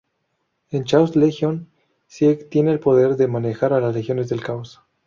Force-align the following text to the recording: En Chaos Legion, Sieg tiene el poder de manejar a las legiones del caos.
En 0.71 0.83
Chaos 0.83 1.15
Legion, 1.15 1.69
Sieg 2.07 2.49
tiene 2.49 2.71
el 2.71 2.79
poder 2.79 3.17
de 3.17 3.27
manejar 3.27 3.71
a 3.71 3.79
las 3.79 3.93
legiones 3.93 4.29
del 4.29 4.41
caos. 4.41 4.81